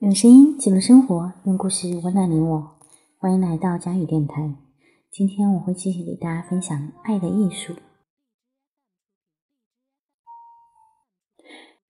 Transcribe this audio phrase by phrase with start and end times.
[0.00, 2.76] 用声音记录生活，用故事温暖你我。
[3.16, 4.71] 欢迎来到佳语电台。
[5.12, 7.74] 今天我会继续给大家分享爱的艺术。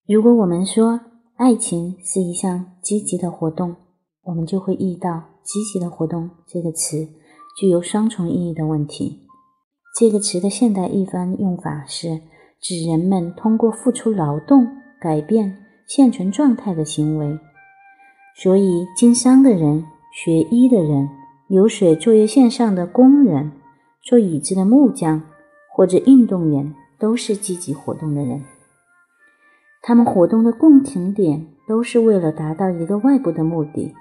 [0.05, 1.01] 如果我们说
[1.37, 3.77] 爱情是一项积极的活动，
[4.25, 7.09] 我们就会意到“积极的活动”这个词
[7.57, 9.25] 具有双重意义的问题。
[9.97, 12.23] 这个词的现代一般用法是
[12.61, 14.67] 指人们通过付出劳动
[15.01, 17.39] 改变现存状态的行为。
[18.35, 21.22] 所以，经商的人、学医的人。
[21.53, 23.53] 流水作业线上的工人、
[24.01, 25.21] 做椅子的木匠
[25.71, 28.43] 或者运动员，都是积极活动的人。
[29.83, 33.93] 他们活动的共同点都是为了达到一个外部的目的。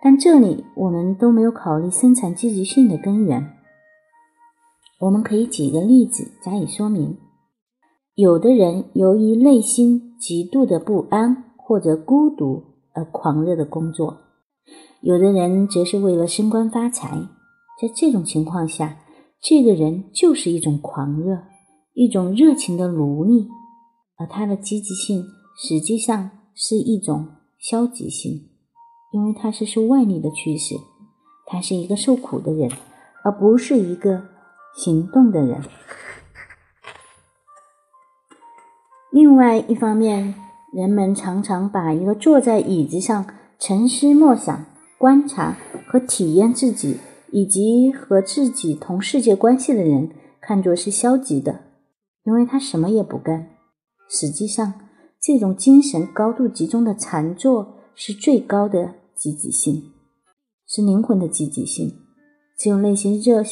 [0.00, 3.50] 但这里我们都没有考虑生产积极性的根源。
[5.00, 7.18] 我们可以举一个例子加以说明：
[8.14, 12.62] 有的人由于内心极度的不安或者孤独
[12.92, 14.18] 而狂热的工作。
[15.06, 17.28] 有的人则是为了升官发财，
[17.80, 18.96] 在这种情况下，
[19.40, 21.44] 这个人就是一种狂热，
[21.94, 23.46] 一种热情的奴隶，
[24.18, 25.24] 而他的积极性
[25.56, 28.48] 实际上是一种消极性，
[29.12, 30.74] 因为他是受外力的驱使，
[31.46, 32.68] 他是一个受苦的人，
[33.22, 34.24] 而不是一个
[34.74, 35.62] 行动的人。
[39.12, 40.34] 另外一方面，
[40.72, 43.24] 人们常常把一个坐在椅子上
[43.60, 44.66] 沉思默想。
[44.98, 46.96] 观察和体验自己
[47.30, 51.60] 以及和自己同世界关系的人，看作是消极的，
[52.24, 53.50] 因为他什么也不干。
[54.08, 54.74] 实际上，
[55.20, 59.82] 这种精神高度集中的禅坐是最高的积极性，
[60.66, 61.92] 是灵魂的积极性。
[62.58, 63.42] 只有内心热、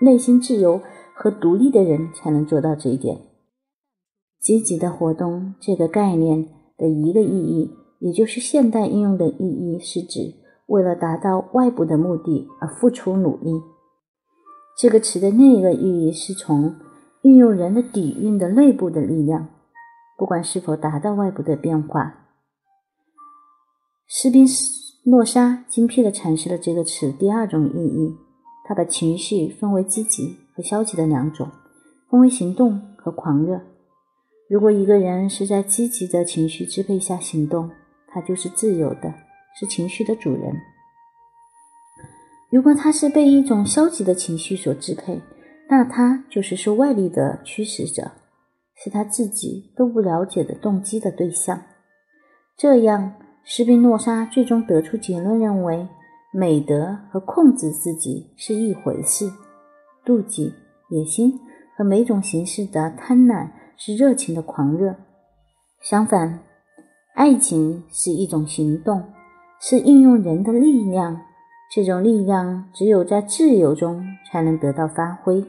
[0.00, 0.80] 内心自由
[1.14, 3.18] 和独立的人才能做到这一点。
[4.40, 6.46] 积极的活动这个概念
[6.76, 10.34] 的一个意义，也就是现代应用的意义，是指。
[10.68, 13.50] 为了达到外部的目的而付出努力，
[14.78, 16.76] 这个词的另一个意义是从
[17.22, 19.48] 运用人的底蕴的内部的力量，
[20.18, 22.26] 不管是否达到外部的变化。
[24.06, 24.46] 斯宾
[25.04, 28.16] 诺莎精辟地阐释了这个词第二种意义，
[28.66, 31.50] 他把情绪分为积极和消极的两种，
[32.10, 33.62] 分为行动和狂热。
[34.50, 37.70] 如果一个人是在积极的情绪支配下行动，
[38.06, 39.27] 他就是自由的。
[39.58, 40.54] 是情绪的主人。
[42.50, 45.20] 如果他是被一种消极的情绪所支配，
[45.68, 48.12] 那他就是受外力的驱使者，
[48.74, 51.62] 是他自己都不了解的动机的对象。
[52.56, 53.14] 这样，
[53.44, 55.88] 斯宾诺莎最终得出结论，认为
[56.32, 59.30] 美德和控制自己是一回事，
[60.06, 60.54] 妒忌、
[60.88, 61.38] 野心
[61.76, 64.96] 和每种形式的贪婪是热情的狂热。
[65.82, 66.40] 相反，
[67.14, 69.02] 爱情是一种行动。
[69.60, 71.22] 是运用人的力量，
[71.70, 75.44] 这种力量只有在自由中才能得到发挥，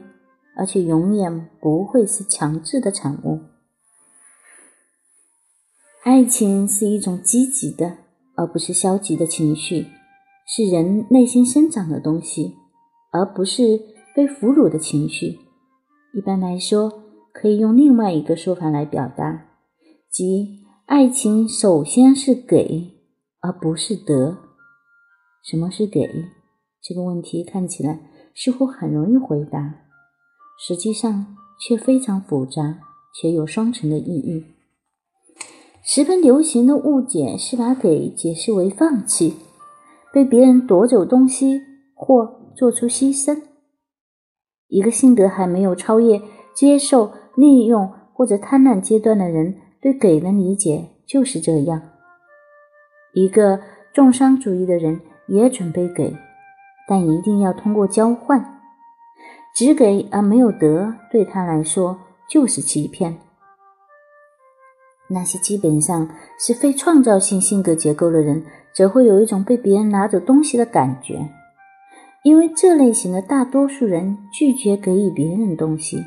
[0.56, 3.40] 而且永远不会是强制的产物。
[6.02, 7.98] 爱情是一种积极的，
[8.34, 9.86] 而不是消极的情绪，
[10.46, 12.56] 是人内心生长的东西，
[13.12, 13.80] 而不是
[14.14, 15.38] 被俘虏的情绪。
[16.12, 19.46] 一般来说，可以用另外一个说法来表达，
[20.10, 22.99] 即爱情首先是给。
[23.40, 24.38] 而不是得。
[25.42, 26.08] 什么是给？
[26.82, 28.00] 这个问题看起来
[28.34, 29.74] 似乎很容易回答，
[30.58, 32.78] 实际上却非常复杂
[33.14, 34.44] 且有双重的意义。
[35.82, 39.36] 十分流行的误解是把给解释为放弃，
[40.12, 41.60] 被别人夺走东西
[41.94, 43.42] 或做出牺牲。
[44.68, 46.20] 一个性格还没有超越
[46.54, 51.89] 接受、利用或者贪婪阶段的人，对给的理解就是这样。
[53.12, 53.60] 一个
[53.92, 56.16] 重商主义的人也准备给，
[56.88, 58.58] 但一定要通过交换。
[59.54, 61.98] 只给而没有得，对他来说
[62.28, 63.18] 就是欺骗。
[65.08, 66.08] 那些基本上
[66.38, 71.28] 是非创造性性格结构的人，则会有一种被别人拿走东西的感觉，
[72.22, 76.04] 因为这类型的大多数人拒绝给予别人东西，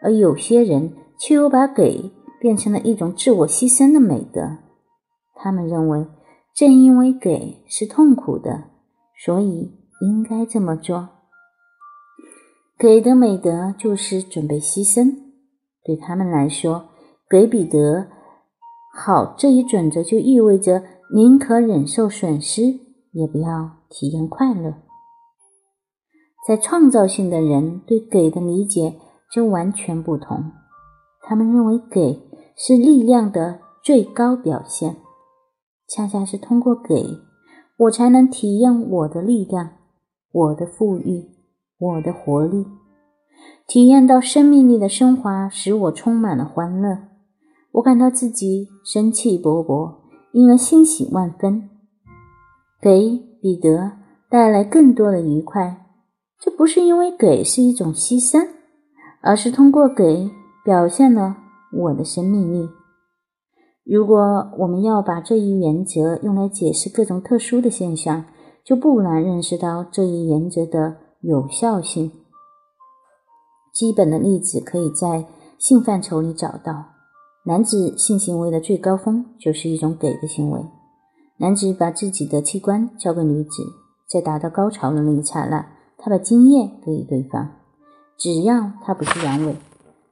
[0.00, 4.58] 而有些人却又把给变成了一种自我牺牲的美德。
[5.40, 6.06] 他们认为，
[6.54, 8.64] 正因为给是痛苦的，
[9.24, 11.08] 所以应该这么做。
[12.76, 15.14] 给的美德就是准备牺牲。
[15.84, 16.88] 对他们来说，
[17.30, 18.08] 给彼得
[18.94, 20.82] 好这一准则就意味着
[21.14, 22.62] 宁可忍受损失，
[23.12, 24.74] 也不要体验快乐。
[26.46, 28.98] 在创造性的人对给的理解
[29.32, 30.52] 就完全不同，
[31.22, 34.96] 他们认为给是力量的最高表现，
[35.88, 37.18] 恰恰是通过给，
[37.78, 39.70] 我才能体验我的力量、
[40.30, 41.30] 我的富裕、
[41.78, 42.66] 我的活力，
[43.66, 46.98] 体验到生命力的升华，使我充满了欢乐。
[47.72, 49.94] 我感到自己生气勃勃，
[50.32, 51.70] 因而欣喜万分，
[52.82, 53.92] 给彼得
[54.28, 55.86] 带来更多的愉快。
[56.38, 58.46] 这不是因为给是一种牺牲，
[59.22, 60.30] 而是通过给
[60.62, 61.36] 表现了
[61.72, 62.68] 我的生命力。
[63.90, 68.26] 如果我们要把这一原则用来解释各种特殊的现象，
[68.62, 72.12] 就不难认识到这一原则的有效性。
[73.72, 75.24] 基本的例子可以在
[75.58, 76.84] 性范畴里找到。
[77.46, 80.60] 男子性行为的最高峰就是一种给的行为。
[81.38, 83.62] 男子把自己的器官交给女子，
[84.06, 85.64] 在达到高潮的那一刹那。
[85.96, 87.48] 他把经验给予对方，
[88.18, 89.54] 只要他不是阳痿，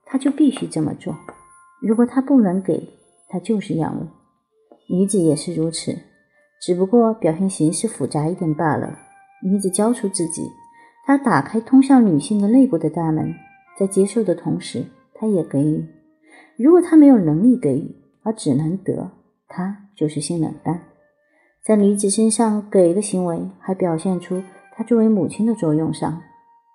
[0.07, 1.15] 他就必须这么做。
[1.83, 2.96] 如果他不能给，
[3.29, 4.07] 他就是阳痿。
[4.89, 5.99] 女子也是如此，
[6.61, 8.99] 只不过表现形式复杂一点罢了。
[9.43, 10.49] 女子交出自己，
[11.05, 13.35] 她打开通向女性的内部的大门，
[13.79, 15.85] 在接受的同时，她也给予。
[16.57, 19.11] 如果她没有能力给予，而只能得，
[19.49, 20.83] 她就是性冷淡。
[21.65, 24.43] 在女子身上，给的行为还表现出。
[24.73, 26.23] 她作为母亲的作用上，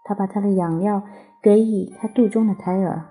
[0.03, 1.03] 她把她的养料
[1.41, 3.05] 给予她肚中的胎儿，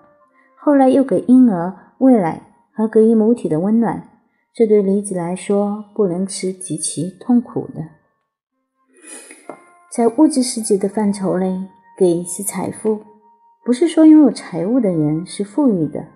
[0.57, 2.43] 后来又给婴儿喂奶
[2.81, 4.09] 和给予母体的温暖。
[4.55, 7.85] 这对女子来说不能吃极其痛苦的。
[9.93, 11.69] 在物质世界的范畴内，
[11.99, 13.00] 给是财富，
[13.65, 16.06] 不是说拥有财物的人是富裕的，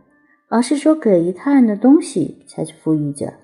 [0.49, 3.35] 而是说给予他人的东西才是富裕者。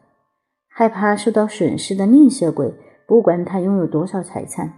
[0.68, 2.72] 害怕受到损失的吝啬鬼，
[3.06, 4.72] 不管他拥有多少财产。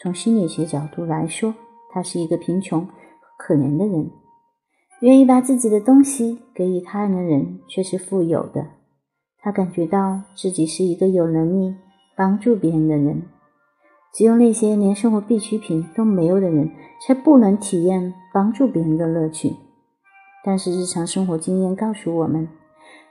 [0.00, 1.54] 从心理学角度来说，
[1.92, 2.86] 他是一个贫穷、
[3.38, 4.10] 可怜的人。
[5.00, 8.66] 愿意把自己的东西给予他人的人，却是富有的。
[9.40, 11.74] 他感觉到自己是一个有能力
[12.16, 13.22] 帮助别人的人。
[14.14, 16.70] 只有那些连生活必需品都没有的人，
[17.06, 19.54] 才不能体验帮助别人的乐趣。
[20.44, 22.48] 但是日常生活经验告诉我们，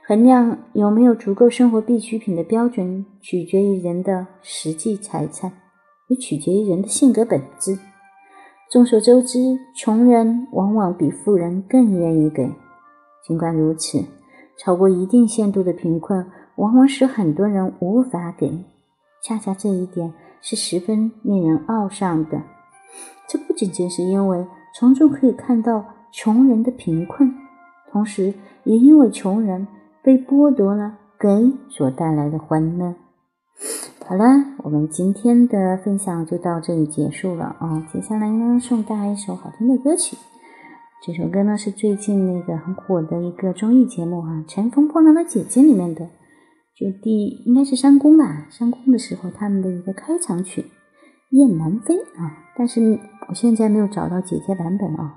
[0.06, 5.52] 衡量有没有足够生活必需品的标准，取决于人的实际财产。
[6.08, 7.78] 也取决于人的性格本质。
[8.74, 9.38] 众所周知，
[9.72, 12.50] 穷人往往比富人更愿意给。
[13.24, 14.04] 尽管如此，
[14.58, 16.26] 超过一定限度的贫困
[16.56, 18.64] 往往使很多人无法给。
[19.22, 22.42] 恰恰这一点是十分令人懊丧的。
[23.28, 24.44] 这不仅仅是因为
[24.74, 27.32] 从中可以看到穷人的贫困，
[27.92, 28.34] 同时
[28.64, 29.68] 也因为穷人
[30.02, 31.28] 被剥夺了给
[31.68, 32.92] 所带来的欢乐。
[34.06, 34.24] 好了，
[34.58, 37.88] 我们今天的分享就到这里结束了啊！
[37.90, 40.14] 接下来呢，送大家一首好听的歌曲。
[41.02, 46.10] 这首歌呢是最近那个很火的一个综艺节目啊，《乘风破浪的姐姐》里面的，
[46.76, 50.60] 就第应该是三公吧，三公的时候他们的一个开场曲
[51.30, 52.50] 《雁南飞》啊。
[52.58, 55.14] 但是我现在没有找到姐姐版本啊，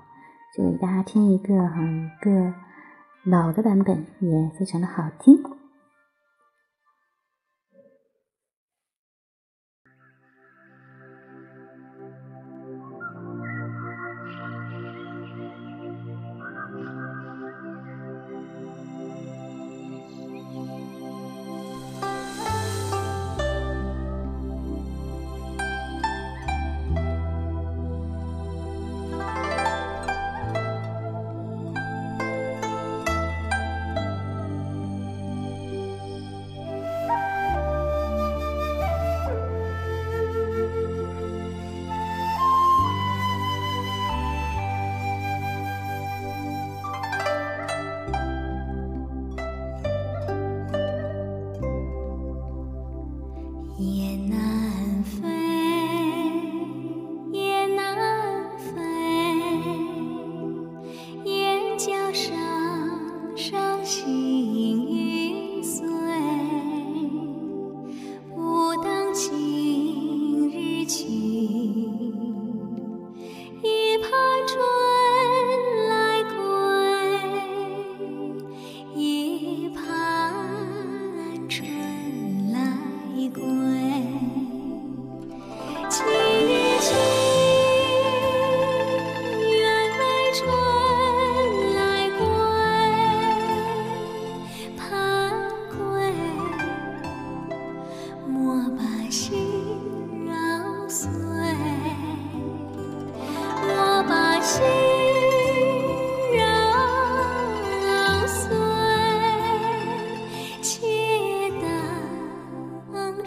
[0.55, 2.53] 就给大家听一个哈一个
[3.25, 5.38] 老的版本，也非常的好听。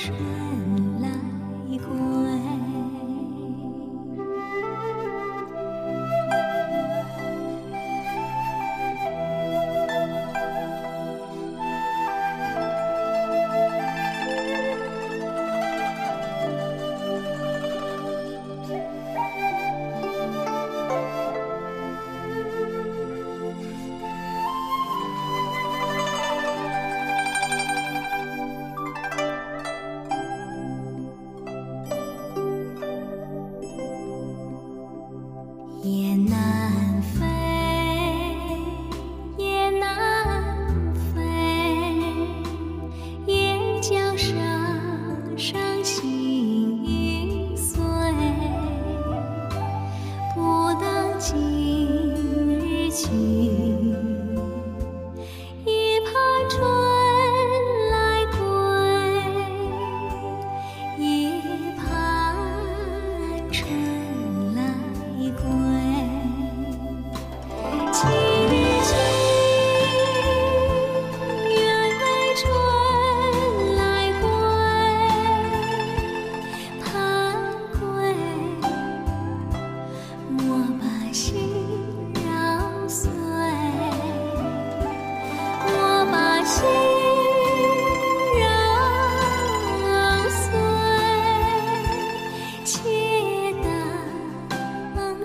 [0.01, 0.40] change.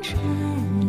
[0.07, 0.84] 是